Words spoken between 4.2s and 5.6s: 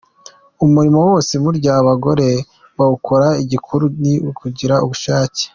ukugira ubushake.